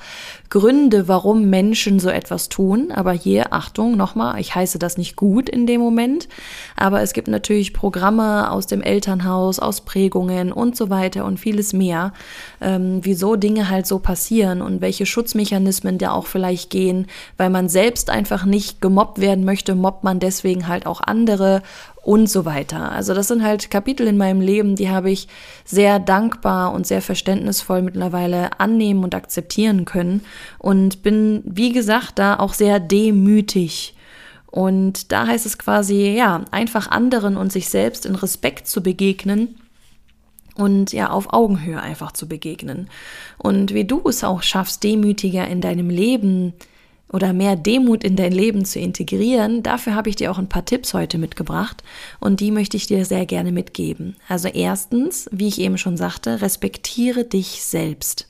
Gründe, 0.51 1.07
warum 1.07 1.49
Menschen 1.49 1.99
so 1.99 2.09
etwas 2.09 2.47
tun. 2.49 2.91
Aber 2.91 3.11
hier, 3.11 3.53
Achtung, 3.53 3.97
nochmal, 3.97 4.39
ich 4.39 4.53
heiße 4.53 4.77
das 4.77 4.99
nicht 4.99 5.15
gut 5.15 5.49
in 5.49 5.65
dem 5.65 5.81
Moment, 5.81 6.27
aber 6.75 7.01
es 7.01 7.13
gibt 7.13 7.27
natürlich 7.27 7.73
Programme 7.73 8.51
aus 8.51 8.67
dem 8.67 8.83
Elternhaus, 8.83 9.57
aus 9.57 9.81
Prägungen 9.81 10.51
und 10.51 10.77
so 10.77 10.91
weiter 10.91 11.25
und 11.25 11.39
vieles 11.39 11.73
mehr, 11.73 12.13
ähm, 12.59 12.99
wieso 13.01 13.35
Dinge 13.35 13.69
halt 13.69 13.87
so 13.87 13.97
passieren 13.97 14.61
und 14.61 14.79
welche 14.79 15.07
Schutzmechanismen 15.07 15.97
da 15.97 16.11
auch 16.11 16.27
vielleicht 16.27 16.69
gehen, 16.69 17.07
weil 17.37 17.49
man 17.49 17.67
selbst 17.67 18.11
einfach 18.11 18.45
nicht 18.45 18.79
gemobbt 18.91 19.21
werden 19.21 19.45
möchte, 19.45 19.73
mobbt 19.73 20.03
man 20.03 20.19
deswegen 20.19 20.67
halt 20.67 20.85
auch 20.85 20.99
andere 20.99 21.61
und 22.03 22.29
so 22.29 22.43
weiter. 22.43 22.91
Also 22.91 23.13
das 23.13 23.29
sind 23.29 23.41
halt 23.41 23.71
Kapitel 23.71 24.05
in 24.05 24.17
meinem 24.17 24.41
Leben, 24.41 24.75
die 24.75 24.89
habe 24.89 25.09
ich 25.09 25.29
sehr 25.63 25.97
dankbar 25.97 26.73
und 26.73 26.85
sehr 26.85 27.01
verständnisvoll 27.01 27.81
mittlerweile 27.81 28.59
annehmen 28.59 29.05
und 29.05 29.15
akzeptieren 29.15 29.85
können 29.85 30.23
und 30.59 31.03
bin, 31.03 31.41
wie 31.45 31.71
gesagt, 31.71 32.19
da 32.19 32.37
auch 32.37 32.53
sehr 32.53 32.81
demütig. 32.81 33.95
Und 34.47 35.13
da 35.13 35.27
heißt 35.27 35.45
es 35.45 35.57
quasi, 35.57 36.13
ja, 36.17 36.43
einfach 36.51 36.91
anderen 36.91 37.37
und 37.37 37.53
sich 37.53 37.69
selbst 37.69 38.05
in 38.05 38.15
Respekt 38.15 38.67
zu 38.67 38.83
begegnen 38.83 39.55
und 40.55 40.91
ja, 40.91 41.09
auf 41.11 41.31
Augenhöhe 41.31 41.81
einfach 41.81 42.11
zu 42.11 42.27
begegnen. 42.27 42.89
Und 43.37 43.73
wie 43.73 43.85
du 43.85 44.01
es 44.09 44.25
auch 44.25 44.43
schaffst, 44.43 44.83
demütiger 44.83 45.47
in 45.47 45.61
deinem 45.61 45.89
Leben 45.89 46.53
oder 47.11 47.33
mehr 47.33 47.55
Demut 47.55 48.03
in 48.03 48.15
dein 48.15 48.31
Leben 48.31 48.65
zu 48.65 48.79
integrieren, 48.79 49.63
dafür 49.63 49.95
habe 49.95 50.09
ich 50.09 50.15
dir 50.15 50.31
auch 50.31 50.37
ein 50.37 50.49
paar 50.49 50.65
Tipps 50.65 50.93
heute 50.93 51.17
mitgebracht 51.17 51.83
und 52.19 52.39
die 52.39 52.51
möchte 52.51 52.77
ich 52.77 52.87
dir 52.87 53.05
sehr 53.05 53.25
gerne 53.25 53.51
mitgeben. 53.51 54.15
Also 54.27 54.47
erstens, 54.47 55.27
wie 55.31 55.47
ich 55.47 55.59
eben 55.59 55.77
schon 55.77 55.97
sagte, 55.97 56.41
respektiere 56.41 57.25
dich 57.25 57.63
selbst. 57.63 58.27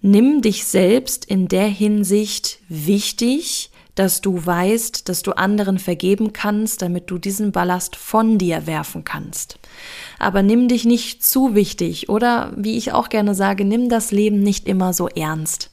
Nimm 0.00 0.42
dich 0.42 0.64
selbst 0.64 1.24
in 1.24 1.48
der 1.48 1.66
Hinsicht 1.66 2.58
wichtig, 2.68 3.70
dass 3.94 4.22
du 4.22 4.44
weißt, 4.44 5.08
dass 5.10 5.22
du 5.22 5.32
anderen 5.32 5.78
vergeben 5.78 6.32
kannst, 6.32 6.80
damit 6.80 7.10
du 7.10 7.18
diesen 7.18 7.52
Ballast 7.52 7.94
von 7.94 8.38
dir 8.38 8.66
werfen 8.66 9.04
kannst. 9.04 9.58
Aber 10.18 10.42
nimm 10.42 10.66
dich 10.66 10.86
nicht 10.86 11.22
zu 11.22 11.54
wichtig 11.54 12.08
oder, 12.08 12.52
wie 12.56 12.78
ich 12.78 12.92
auch 12.92 13.10
gerne 13.10 13.34
sage, 13.34 13.66
nimm 13.66 13.90
das 13.90 14.10
Leben 14.10 14.40
nicht 14.40 14.66
immer 14.66 14.94
so 14.94 15.08
ernst 15.08 15.71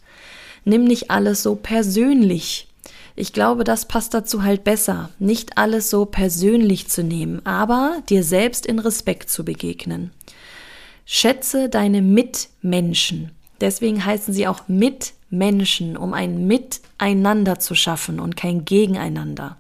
nimm 0.65 0.83
nicht 0.83 1.11
alles 1.11 1.43
so 1.43 1.55
persönlich. 1.55 2.67
Ich 3.15 3.33
glaube, 3.33 3.63
das 3.63 3.85
passt 3.85 4.13
dazu 4.13 4.43
halt 4.43 4.63
besser, 4.63 5.09
nicht 5.19 5.57
alles 5.57 5.89
so 5.89 6.05
persönlich 6.05 6.87
zu 6.87 7.03
nehmen, 7.03 7.45
aber 7.45 8.01
dir 8.09 8.23
selbst 8.23 8.65
in 8.65 8.79
Respekt 8.79 9.29
zu 9.29 9.43
begegnen. 9.43 10.11
Schätze 11.05 11.69
deine 11.69 12.01
Mitmenschen. 12.01 13.31
Deswegen 13.59 14.05
heißen 14.05 14.33
sie 14.33 14.47
auch 14.47 14.67
Mitmenschen, 14.67 15.97
um 15.97 16.13
ein 16.13 16.47
Miteinander 16.47 17.59
zu 17.59 17.75
schaffen 17.75 18.19
und 18.19 18.37
kein 18.37 18.63
Gegeneinander. 18.63 19.57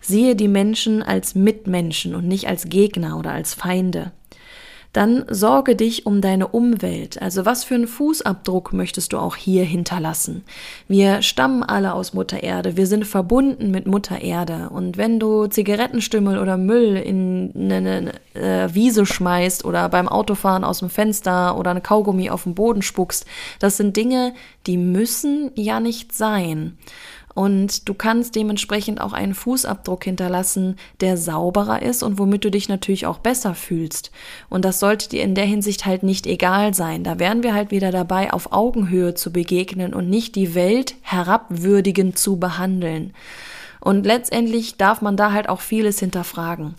Siehe 0.00 0.36
die 0.36 0.48
Menschen 0.48 1.02
als 1.02 1.34
Mitmenschen 1.34 2.14
und 2.14 2.26
nicht 2.26 2.48
als 2.48 2.68
Gegner 2.68 3.18
oder 3.18 3.32
als 3.32 3.54
Feinde 3.54 4.12
dann 4.92 5.24
sorge 5.28 5.76
dich 5.76 6.06
um 6.06 6.20
deine 6.20 6.48
Umwelt. 6.48 7.20
Also 7.22 7.46
was 7.46 7.62
für 7.62 7.76
einen 7.76 7.86
Fußabdruck 7.86 8.72
möchtest 8.72 9.12
du 9.12 9.18
auch 9.18 9.36
hier 9.36 9.64
hinterlassen? 9.64 10.44
Wir 10.88 11.22
stammen 11.22 11.62
alle 11.62 11.94
aus 11.94 12.12
Mutter 12.12 12.42
Erde. 12.42 12.76
Wir 12.76 12.86
sind 12.86 13.06
verbunden 13.06 13.70
mit 13.70 13.86
Mutter 13.86 14.20
Erde. 14.20 14.68
Und 14.70 14.96
wenn 14.96 15.20
du 15.20 15.46
Zigarettenstümmel 15.46 16.38
oder 16.38 16.56
Müll 16.56 16.96
in 16.96 17.52
eine, 17.54 18.12
äh, 18.34 18.74
Wiese 18.74 19.06
schmeißt 19.06 19.64
oder 19.64 19.88
beim 19.88 20.08
Autofahren 20.08 20.64
aus 20.64 20.80
dem 20.80 20.90
Fenster 20.90 21.56
oder 21.56 21.70
eine 21.70 21.80
Kaugummi 21.80 22.30
auf 22.30 22.42
den 22.42 22.54
Boden 22.54 22.82
spuckst, 22.82 23.26
das 23.60 23.76
sind 23.76 23.96
Dinge, 23.96 24.34
die 24.66 24.76
müssen 24.76 25.52
ja 25.54 25.78
nicht 25.78 26.12
sein. 26.12 26.76
Und 27.34 27.88
du 27.88 27.94
kannst 27.94 28.34
dementsprechend 28.34 29.00
auch 29.00 29.12
einen 29.12 29.34
Fußabdruck 29.34 30.04
hinterlassen, 30.04 30.76
der 31.00 31.16
sauberer 31.16 31.80
ist 31.80 32.02
und 32.02 32.18
womit 32.18 32.44
du 32.44 32.50
dich 32.50 32.68
natürlich 32.68 33.06
auch 33.06 33.18
besser 33.18 33.54
fühlst. 33.54 34.10
Und 34.48 34.64
das 34.64 34.80
sollte 34.80 35.08
dir 35.08 35.22
in 35.22 35.34
der 35.34 35.44
Hinsicht 35.44 35.86
halt 35.86 36.02
nicht 36.02 36.26
egal 36.26 36.74
sein. 36.74 37.04
Da 37.04 37.18
wären 37.18 37.42
wir 37.42 37.54
halt 37.54 37.70
wieder 37.70 37.92
dabei, 37.92 38.32
auf 38.32 38.52
Augenhöhe 38.52 39.14
zu 39.14 39.32
begegnen 39.32 39.94
und 39.94 40.10
nicht 40.10 40.34
die 40.34 40.54
Welt 40.54 40.94
herabwürdigend 41.02 42.18
zu 42.18 42.38
behandeln. 42.38 43.14
Und 43.80 44.04
letztendlich 44.04 44.76
darf 44.76 45.00
man 45.00 45.16
da 45.16 45.32
halt 45.32 45.48
auch 45.48 45.60
vieles 45.60 46.00
hinterfragen. 46.00 46.74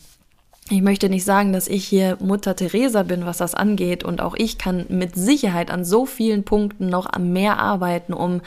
Ich 0.72 0.82
möchte 0.82 1.10
nicht 1.10 1.26
sagen, 1.26 1.52
dass 1.52 1.68
ich 1.68 1.86
hier 1.86 2.16
Mutter 2.22 2.56
Teresa 2.56 3.04
bin, 3.04 3.26
was 3.26 3.40
das 3.40 3.56
angeht. 3.56 4.06
Und 4.06 4.22
auch 4.22 4.36
ich 4.38 4.58
kann 4.58 4.86
mit 4.88 5.16
Sicherheit 5.16 5.70
an 5.70 5.84
so 5.84 6.06
vielen 6.06 6.46
Punkten 6.46 6.88
noch 6.88 7.12
mehr 7.20 7.60
arbeiten, 7.60 8.14
um 8.14 8.40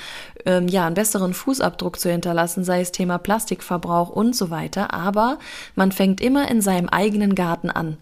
ähm, 0.47 0.67
ja 0.67 0.87
einen 0.87 0.95
besseren 0.95 1.35
Fußabdruck 1.35 2.01
zu 2.01 2.11
hinterlassen, 2.11 2.65
sei 2.65 2.81
es 2.81 2.93
Thema 2.93 3.19
Plastikverbrauch 3.19 4.09
und 4.09 4.35
so 4.35 4.49
weiter. 4.49 4.95
Aber 4.95 5.39
man 5.75 5.93
fängt 5.93 6.23
immer 6.23 6.51
in 6.51 6.63
seinem 6.63 6.89
eigenen 6.89 7.35
Garten 7.35 7.69
an. 7.69 7.99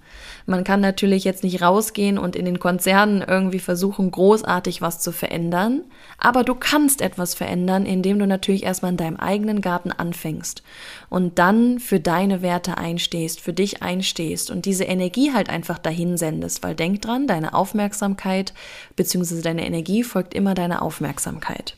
Man 0.47 0.65
kann 0.65 0.81
natürlich 0.81 1.25
jetzt 1.25 1.45
nicht 1.45 1.63
rausgehen 1.63 2.19
und 2.19 2.37
in 2.37 2.45
den 2.45 2.59
Konzernen 2.59 3.23
irgendwie 3.27 3.59
versuchen, 3.59 4.11
großartig 4.11 4.83
was 4.83 5.01
zu 5.01 5.13
verändern, 5.13 5.83
aber 6.19 6.45
du 6.45 6.55
kannst 6.55 7.01
etwas 7.01 7.35
verändern, 7.35 7.87
indem 7.87 8.19
du 8.19 8.27
natürlich 8.27 8.65
erstmal 8.65 8.93
in 8.93 8.97
deinem 8.97 9.17
eigenen 9.17 9.61
Garten 9.61 9.93
anfängst 9.93 10.63
und 11.09 11.39
dann 11.39 11.79
für 11.79 12.01
deine 12.01 12.43
Werte 12.43 12.79
einstehst, 12.79 13.41
für 13.41 13.53
dich 13.53 13.83
einstehst 13.83 14.51
und 14.51 14.67
diese 14.67 14.85
Energie 14.85 15.33
halt 15.33 15.49
einfach 15.49 15.79
dahin 15.79 16.17
sendest, 16.17 16.63
weil 16.63 16.75
denk 16.75 17.03
dran, 17.03 17.27
deine 17.27 17.55
Aufmerksamkeit 17.55 18.53
bzw. 18.97 19.43
deine 19.43 19.67
Energie 19.67 20.03
folgt 20.03 20.35
immer 20.35 20.55
deiner 20.55 20.83
Aufmerksamkeit. 20.83 21.77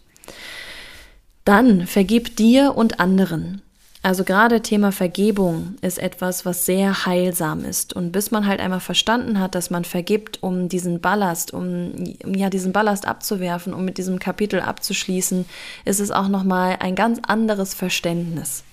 Dann 1.45 1.87
vergib 1.87 2.37
dir 2.37 2.75
und 2.75 3.01
anderen. 3.01 3.61
Also 4.05 4.23
gerade 4.25 4.61
Thema 4.61 4.93
Vergebung 4.93 5.77
ist 5.81 5.99
etwas, 5.99 6.45
was 6.45 6.67
sehr 6.67 7.07
heilsam 7.07 7.65
ist. 7.65 7.95
Und 7.95 8.13
bis 8.13 8.31
man 8.31 8.47
halt 8.47 8.61
einmal 8.61 8.81
verstanden 8.81 9.41
hat, 9.41 9.55
dass 9.55 9.71
man 9.71 9.87
vergibt, 9.87 10.43
um 10.43 10.69
diesen 10.69 11.01
Ballast, 11.01 11.55
um, 11.55 11.95
ja 12.27 12.51
diesen 12.51 12.75
Ballast 12.75 13.09
abzuwerfen, 13.09 13.73
um 13.73 13.83
mit 13.83 13.97
diesem 13.97 14.19
Kapitel 14.19 14.61
abzuschließen, 14.61 15.47
ist 15.87 16.01
es 16.01 16.11
auch 16.11 16.29
nochmal 16.29 16.77
ein 16.81 16.97
ganz 16.97 17.19
anderes 17.27 17.73
Verständnis. 17.73 18.65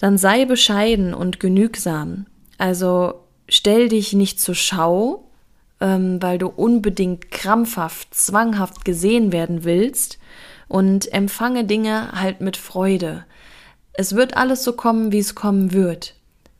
Dann 0.00 0.18
sei 0.18 0.46
bescheiden 0.46 1.14
und 1.14 1.38
genügsam. 1.38 2.26
Also 2.58 3.20
stell 3.48 3.88
dich 3.88 4.14
nicht 4.14 4.40
zur 4.40 4.56
Schau, 4.56 5.28
ähm, 5.80 6.20
weil 6.20 6.38
du 6.38 6.48
unbedingt 6.48 7.30
krampfhaft, 7.30 8.12
zwanghaft 8.12 8.84
gesehen 8.84 9.30
werden 9.30 9.62
willst 9.62 10.18
und 10.66 11.12
empfange 11.12 11.62
Dinge 11.66 12.20
halt 12.20 12.40
mit 12.40 12.56
Freude 12.56 13.26
es 13.94 14.14
wird 14.14 14.36
alles 14.36 14.64
so 14.64 14.72
kommen, 14.72 15.12
wie 15.12 15.18
es 15.18 15.34
kommen 15.34 15.72
wird. 15.72 16.14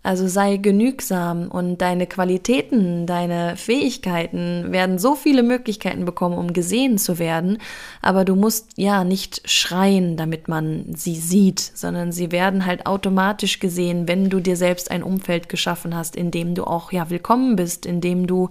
Also 0.05 0.29
sei 0.29 0.59
genügsam 0.59 1.49
und 1.49 1.79
deine 1.79 2.07
Qualitäten, 2.07 3.07
deine 3.07 3.57
Fähigkeiten 3.57 4.71
werden 4.71 4.99
so 4.99 5.15
viele 5.15 5.43
Möglichkeiten 5.43 6.05
bekommen, 6.05 6.37
um 6.37 6.53
gesehen 6.53 6.99
zu 6.99 7.19
werden, 7.19 7.57
aber 8.03 8.27
du 8.27 8.37
musst 8.37 8.73
ja 8.77 9.03
nicht 9.03 9.49
schreien, 9.49 10.19
damit 10.19 10.47
man 10.47 10.95
sie 10.95 11.17
sieht, 11.17 11.59
sondern 11.59 12.13
sie 12.13 12.33
werden 12.33 12.67
halt 12.67 12.85
automatisch 12.85 13.61
gesehen, 13.61 14.07
wenn 14.07 14.29
du 14.29 14.41
dir 14.41 14.59
selbst 14.59 14.91
ein 14.91 15.03
Umfeld 15.03 15.49
geschaffen 15.49 15.97
hast, 15.97 16.17
in 16.17 16.31
dem 16.31 16.55
du 16.55 16.65
auch 16.65 16.93
ja 16.93 17.09
willkommen 17.09 17.57
bist, 17.57 17.87
in 17.87 18.03
dem 18.03 18.27
du 18.27 18.51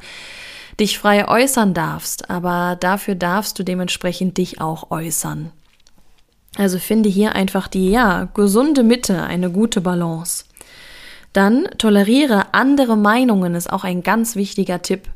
dich 0.79 0.97
frei 0.97 1.27
äußern 1.27 1.75
darfst, 1.75 2.31
aber 2.31 2.77
dafür 2.79 3.13
darfst 3.13 3.59
du 3.59 3.63
dementsprechend 3.63 4.39
dich 4.39 4.59
auch 4.59 4.89
äußern. 4.89 5.51
Also 6.57 6.77
finde 6.77 7.09
hier 7.09 7.33
einfach 7.33 7.67
die, 7.67 7.89
ja, 7.89 8.29
gesunde 8.33 8.83
Mitte, 8.83 9.23
eine 9.23 9.49
gute 9.49 9.81
Balance. 9.81 10.45
Dann 11.33 11.67
toleriere 11.79 12.53
andere 12.53 12.95
Meinungen 12.95 13.55
ist 13.55 13.71
auch 13.71 13.83
ein 13.83 14.03
ganz 14.03 14.35
wichtiger 14.35 14.81
Tipp. 14.81 15.09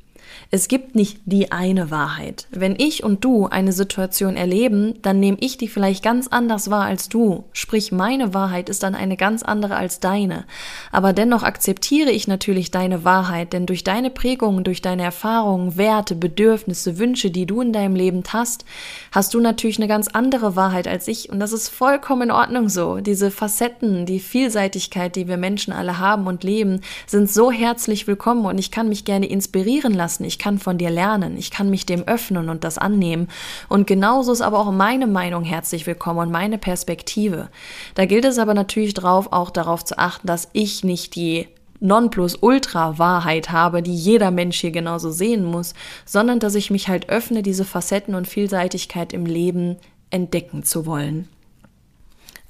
Es 0.50 0.68
gibt 0.68 0.96
nicht 0.96 1.20
die 1.26 1.52
eine 1.52 1.92
Wahrheit. 1.92 2.48
Wenn 2.52 2.76
ich 2.78 3.04
und 3.04 3.24
du 3.24 3.48
eine 3.48 3.74
Situation 3.74 4.38
erleben, 4.38 4.96
dann 5.02 5.20
nehme 5.20 5.38
ich 5.42 5.58
die 5.58 5.68
vielleicht 5.68 6.04
ganz 6.04 6.28
anders 6.28 6.70
wahr 6.70 6.86
als 6.86 7.10
du. 7.10 7.44
Sprich, 7.52 7.92
meine 7.92 8.34
Wahrheit 8.34 8.70
ist 8.70 8.84
dann 8.84 8.96
eine 8.96 9.18
ganz 9.18 9.44
andere 9.44 9.76
als 9.76 10.00
deine. 10.00 10.46
Aber 10.92 11.14
dennoch 11.14 11.44
akzeptiere 11.44 12.12
ich 12.12 12.28
natürlich 12.28 12.72
deine 12.72 13.04
Wahrheit, 13.04 13.54
denn 13.54 13.66
durch 13.66 13.84
deine 13.84 14.10
Prägungen, 14.10 14.64
durch 14.64 14.82
deine 14.82 15.04
Erfahrungen, 15.04 15.78
Werte, 15.78 16.16
Bedürfnisse, 16.16 16.98
Wünsche, 16.98 17.32
die 17.32 17.46
du 17.46 17.62
in 17.62 17.74
deinem 17.74 17.96
Leben 17.96 18.24
hast, 18.32 18.66
hast 19.12 19.34
du 19.34 19.40
natürlich 19.40 19.78
eine 19.78 19.88
ganz 19.88 20.08
andere 20.08 20.56
Wahrheit 20.56 20.88
als 20.88 21.08
ich. 21.08 21.30
Und 21.30 21.40
das 21.40 21.54
ist 21.54 21.70
vollkommen 21.70 22.24
in 22.24 22.32
Ordnung 22.32 22.70
so. 22.70 22.98
Diese 22.98 23.32
Facetten, 23.32 24.06
die 24.06 24.20
Vielseitigkeit, 24.20 25.16
die 25.16 25.28
wir 25.28 25.38
Menschen 25.38 25.74
alle 25.74 26.00
haben 26.00 26.28
und 26.28 26.44
leben, 26.44 26.82
sind 27.06 27.30
so 27.30 27.52
herzlich 27.52 28.08
willkommen 28.08 28.46
und 28.46 28.58
ich 28.58 28.72
kann 28.72 28.90
mich 28.90 29.06
gerne 29.06 29.28
inspirieren 29.28 29.94
lassen. 29.94 30.24
Ich 30.28 30.38
kann 30.38 30.60
von 30.60 30.78
dir 30.78 30.90
lernen, 30.90 31.38
ich 31.38 31.50
kann 31.50 31.70
mich 31.70 31.86
dem 31.86 32.04
öffnen 32.04 32.50
und 32.50 32.64
das 32.64 32.78
annehmen. 32.78 33.30
Und 33.70 33.88
genauso 33.88 34.32
ist 34.32 34.42
aber 34.42 34.60
auch 34.60 34.72
meine 34.72 35.08
Meinung 35.08 35.44
herzlich 35.44 35.88
willkommen 35.88 36.20
und 36.20 36.32
meine 36.32 36.58
Perspektive. 36.58 37.50
Da 37.96 38.06
gilt 38.06 38.26
es 38.26 38.38
aber 38.38 38.54
natürlich 38.54 38.94
drauf, 38.94 39.32
auch 39.32 39.50
darauf 39.50 39.84
zu 39.84 39.98
achten, 39.98 40.28
dass 40.28 40.50
ich 40.54 40.84
nicht 40.84 41.16
die 41.16 41.48
Nonplusultra-Wahrheit 41.80 43.52
habe, 43.52 43.82
die 43.82 43.96
jeder 43.96 44.32
Mensch 44.32 44.60
hier 44.60 44.72
genauso 44.72 45.12
sehen 45.12 45.46
muss, 45.46 45.74
sondern 46.06 46.40
dass 46.40 46.56
ich 46.56 46.72
mich 46.72 46.88
halt 46.88 47.10
öffne, 47.10 47.44
diese 47.44 47.66
Facetten 47.66 48.16
und 48.16 48.28
Vielseitigkeit 48.28 49.14
im 49.14 49.26
Leben 49.26 49.78
entdecken 50.10 50.64
zu 50.64 50.86
wollen. 50.86 51.28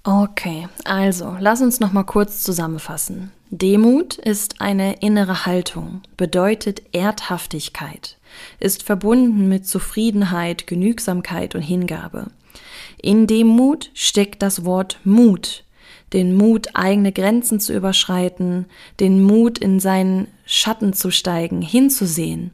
Okay, 0.08 0.70
also 0.86 1.36
lass 1.38 1.62
uns 1.62 1.82
noch 1.82 1.92
mal 1.92 2.06
kurz 2.06 2.42
zusammenfassen. 2.42 3.34
Demut 3.50 4.14
ist 4.16 4.62
eine 4.62 5.02
innere 5.02 5.46
Haltung, 5.46 6.02
bedeutet 6.16 6.82
Erdhaftigkeit, 6.94 8.16
ist 8.62 8.84
verbunden 8.84 9.50
mit 9.50 9.68
Zufriedenheit, 9.68 10.66
Genügsamkeit 10.66 11.56
und 11.56 11.62
Hingabe. 11.62 12.28
In 13.02 13.28
Demut 13.28 13.92
steckt 13.96 14.42
das 14.42 14.64
Wort 14.64 15.02
Mut, 15.04 15.66
den 16.14 16.38
Mut, 16.38 16.70
eigene 16.74 17.12
Grenzen 17.12 17.60
zu 17.60 17.74
überschreiten, 17.74 18.68
den 19.02 19.22
Mut, 19.22 19.58
in 19.58 19.82
seinen 19.82 20.30
Schatten 20.46 20.94
zu 20.94 21.12
steigen, 21.12 21.62
hinzusehen, 21.62 22.52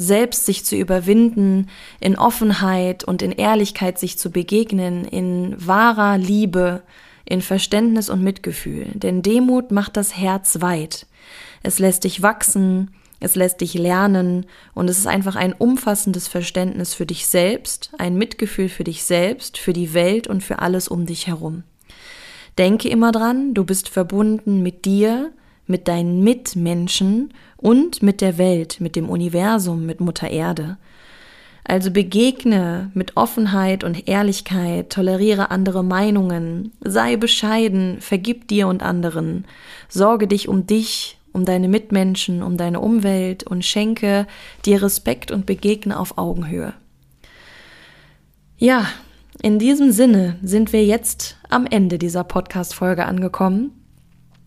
selbst 0.00 0.46
sich 0.46 0.64
zu 0.64 0.76
überwinden, 0.76 1.68
in 2.00 2.16
Offenheit 2.16 3.04
und 3.04 3.22
in 3.22 3.32
Ehrlichkeit 3.32 3.98
sich 3.98 4.18
zu 4.18 4.30
begegnen, 4.30 5.04
in 5.04 5.54
wahrer 5.58 6.18
Liebe, 6.18 6.82
in 7.24 7.42
Verständnis 7.42 8.08
und 8.10 8.22
Mitgefühl. 8.22 8.86
Denn 8.94 9.22
Demut 9.22 9.70
macht 9.70 9.96
das 9.96 10.16
Herz 10.16 10.60
weit. 10.60 11.06
Es 11.62 11.78
lässt 11.78 12.04
dich 12.04 12.22
wachsen, 12.22 12.90
es 13.20 13.34
lässt 13.34 13.60
dich 13.60 13.74
lernen 13.74 14.46
und 14.74 14.88
es 14.88 14.98
ist 14.98 15.06
einfach 15.06 15.36
ein 15.36 15.52
umfassendes 15.52 16.26
Verständnis 16.26 16.94
für 16.94 17.04
dich 17.04 17.26
selbst, 17.26 17.92
ein 17.98 18.16
Mitgefühl 18.16 18.70
für 18.70 18.84
dich 18.84 19.04
selbst, 19.04 19.58
für 19.58 19.74
die 19.74 19.92
Welt 19.92 20.26
und 20.26 20.42
für 20.42 20.60
alles 20.60 20.88
um 20.88 21.04
dich 21.04 21.26
herum. 21.26 21.62
Denke 22.56 22.88
immer 22.88 23.12
dran, 23.12 23.54
du 23.54 23.64
bist 23.64 23.90
verbunden 23.90 24.62
mit 24.62 24.86
dir, 24.86 25.32
mit 25.66 25.88
deinen 25.88 26.22
Mitmenschen 26.22 27.32
und 27.56 28.02
mit 28.02 28.20
der 28.20 28.38
Welt, 28.38 28.80
mit 28.80 28.96
dem 28.96 29.08
Universum, 29.08 29.86
mit 29.86 30.00
Mutter 30.00 30.28
Erde. 30.28 30.78
Also 31.64 31.90
begegne 31.90 32.90
mit 32.94 33.16
Offenheit 33.16 33.84
und 33.84 34.08
Ehrlichkeit, 34.08 34.90
toleriere 34.90 35.50
andere 35.50 35.84
Meinungen, 35.84 36.72
sei 36.80 37.16
bescheiden, 37.16 38.00
vergib 38.00 38.48
dir 38.48 38.66
und 38.66 38.82
anderen, 38.82 39.44
sorge 39.88 40.26
dich 40.26 40.48
um 40.48 40.66
dich, 40.66 41.18
um 41.32 41.44
deine 41.44 41.68
Mitmenschen, 41.68 42.42
um 42.42 42.56
deine 42.56 42.80
Umwelt 42.80 43.44
und 43.44 43.64
schenke 43.64 44.26
dir 44.64 44.82
Respekt 44.82 45.30
und 45.30 45.46
begegne 45.46 45.98
auf 45.98 46.18
Augenhöhe. 46.18 46.72
Ja, 48.58 48.86
in 49.42 49.58
diesem 49.58 49.92
Sinne 49.92 50.36
sind 50.42 50.72
wir 50.72 50.84
jetzt 50.84 51.36
am 51.48 51.66
Ende 51.66 51.98
dieser 51.98 52.24
Podcast-Folge 52.24 53.06
angekommen. 53.06 53.79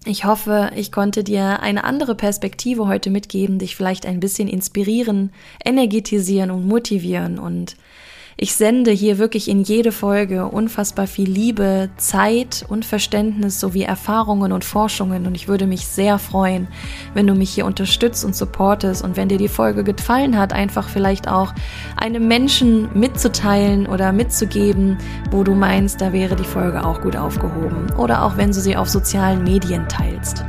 Ich 0.06 0.26
hoffe, 0.26 0.72
ich 0.76 0.92
konnte 0.92 1.24
dir 1.24 1.62
eine 1.62 1.86
andere 1.86 2.14
Perspektive 2.14 2.88
heute 2.88 3.10
mitgeben, 3.10 3.58
dich 3.58 3.78
vielleicht 3.78 4.06
ein 4.06 4.20
bisschen 4.20 4.50
inspirieren, 4.50 5.32
energetisieren 5.64 6.52
und 6.52 6.68
motivieren. 6.68 7.40
Und 7.40 7.78
ich 8.38 8.56
sende 8.56 8.92
hier 8.92 9.18
wirklich 9.18 9.48
in 9.48 9.62
jede 9.62 9.92
Folge 9.92 10.48
unfassbar 10.48 11.08
viel 11.08 11.30
Liebe, 11.30 11.90
Zeit 11.98 12.66
und 12.68 12.86
Verständnis 12.86 13.60
sowie 13.60 13.84
Erfahrungen 13.84 14.52
und 14.52 14.66
Forschungen. 14.66 15.28
Und 15.28 15.36
ich 15.36 15.48
würde 15.48 15.68
mich 15.68 15.88
sehr 15.88 16.18
freuen, 16.18 16.68
wenn 17.14 17.28
du 17.28 17.36
mich 17.36 17.52
hier 17.52 17.66
unterstützt 17.66 18.26
und 18.26 18.36
supportest. 18.36 19.04
Und 19.04 19.18
wenn 19.18 19.30
dir 19.30 19.38
die 19.38 19.48
Folge 19.48 19.84
gefallen 19.84 20.38
hat, 20.38 20.54
einfach 20.54 20.90
vielleicht 20.90 21.28
auch 21.28 21.54
einem 21.96 22.28
Menschen 22.28 22.90
mitzuteilen 22.98 23.86
oder 23.86 24.12
mitzugeben, 24.12 24.98
wo 25.32 25.44
du 25.44 25.54
meinst, 25.54 26.02
da 26.02 26.12
wäre 26.12 26.36
die 26.36 26.44
Folge 26.44 26.86
auch 26.86 27.02
gut 27.02 27.16
aufgehoben. 27.16 27.92
Oder 27.98 28.24
auch 28.24 28.38
wenn 28.38 28.52
du 28.52 28.60
sie 28.60 28.76
auf 28.76 28.90
sozialen 28.90 29.44
Medien 29.44 29.88
teilst. 29.88 30.44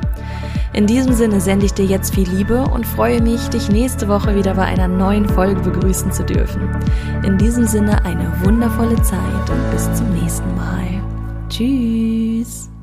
In 0.75 0.89
diesem 0.89 1.13
Sinne 1.13 1.41
sende 1.41 1.67
ich 1.67 1.73
dir 1.73 1.85
jetzt 1.85 2.13
viel 2.13 2.29
Liebe 2.29 2.63
und 2.63 2.85
freue 2.85 3.23
mich, 3.23 3.49
dich 3.49 3.69
nächste 3.69 4.09
Woche 4.09 4.35
wieder 4.35 4.55
bei 4.55 4.65
einer 4.65 4.89
neuen 4.89 5.29
Folge 5.29 5.61
begrüßen 5.61 6.11
zu 6.11 6.25
dürfen. 6.25 6.69
In 7.25 7.39
diesem 7.39 7.65
Sinne 7.65 8.05
eine 8.05 8.33
wundervolle 8.43 9.01
Zeit 9.03 9.51
und 9.51 9.71
bis 9.71 9.85
zum 9.95 10.13
nächsten 10.13 10.53
Mal. 10.57 11.01
Tschüss. 11.49 12.74